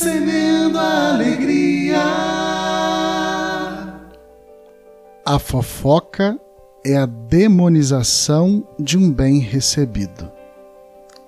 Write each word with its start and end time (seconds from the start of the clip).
Semeando 0.00 0.78
a 0.78 1.08
alegria. 1.12 1.98
A 5.26 5.38
fofoca 5.40 6.38
é 6.86 6.96
a 6.96 7.04
demonização 7.04 8.64
de 8.78 8.96
um 8.96 9.12
bem 9.12 9.40
recebido. 9.40 10.30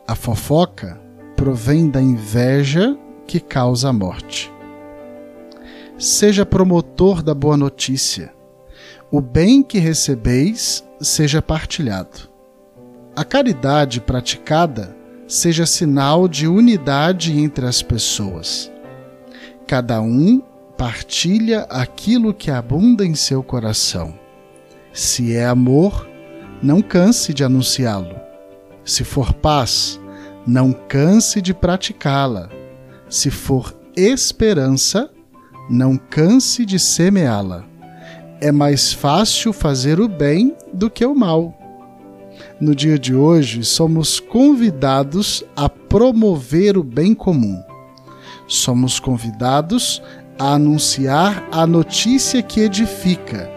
A 0.07 0.15
fofoca 0.15 1.01
provém 1.35 1.91
da 1.91 2.01
inveja 2.01 2.97
que 3.27 3.41
causa 3.41 3.89
a 3.89 3.93
morte. 3.93 4.53
Seja 5.99 6.47
promotor 6.47 7.25
da 7.25 7.35
boa 7.35 7.57
notícia. 7.57 8.33
O 9.11 9.21
bem 9.21 9.65
que 9.65 9.81
recebeis 9.81 10.89
seja 11.01 11.43
partilhado. 11.43 12.31
A 13.17 13.25
caridade 13.25 14.01
praticada 14.01 15.00
seja 15.31 15.65
sinal 15.65 16.27
de 16.27 16.49
unidade 16.49 17.39
entre 17.39 17.65
as 17.65 17.81
pessoas. 17.81 18.71
Cada 19.65 20.01
um 20.01 20.43
partilha 20.77 21.69
aquilo 21.71 22.35
que 22.35 22.51
abunda 22.51 23.07
em 23.07 23.15
seu 23.15 23.41
coração. 23.41 24.19
Se 24.93 25.37
é 25.37 25.47
amor, 25.47 26.11
não 26.61 26.83
canse 26.83 27.33
de 27.33 27.45
anunciá-lo. 27.45 28.17
Se 28.85 29.05
for 29.05 29.33
paz, 29.33 30.01
não 30.45 30.73
canse 30.73 31.41
de 31.41 31.55
praticá-la. 31.55 32.49
Se 33.09 33.31
for 33.31 33.73
esperança, 33.97 35.09
não 35.71 35.97
canse 35.97 36.67
de 36.67 36.77
semeá-la. 36.77 37.65
É 38.41 38.51
mais 38.51 38.93
fácil 38.93 39.53
fazer 39.53 40.01
o 40.01 40.09
bem 40.09 40.57
do 40.73 40.91
que 40.91 41.07
o 41.07 41.15
mal. 41.15 41.60
No 42.61 42.75
dia 42.75 42.99
de 42.99 43.15
hoje, 43.15 43.65
somos 43.65 44.21
convidados 44.21 45.43
a 45.57 45.67
promover 45.67 46.77
o 46.77 46.85
bem 46.85 47.15
comum. 47.15 47.59
Somos 48.47 49.01
convidados 49.01 50.03
a 50.39 50.53
anunciar 50.55 51.49
a 51.51 51.67
notícia 51.67 52.43
que 52.43 52.61
edifica, 52.61 53.51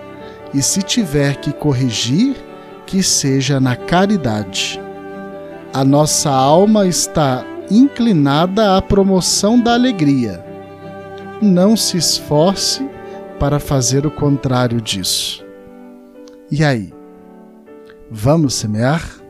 e 0.53 0.61
se 0.61 0.81
tiver 0.81 1.35
que 1.41 1.51
corrigir, 1.51 2.37
que 2.85 3.03
seja 3.03 3.59
na 3.59 3.75
caridade. 3.75 4.79
A 5.73 5.83
nossa 5.83 6.29
alma 6.29 6.87
está 6.87 7.45
inclinada 7.69 8.77
à 8.77 8.81
promoção 8.81 9.59
da 9.59 9.73
alegria. 9.73 10.45
Não 11.41 11.75
se 11.75 11.97
esforce 11.97 12.87
para 13.37 13.59
fazer 13.59 14.05
o 14.05 14.11
contrário 14.11 14.79
disso. 14.79 15.43
E 16.49 16.63
aí? 16.63 17.02
Vamos 18.15 18.53
semear? 18.53 19.22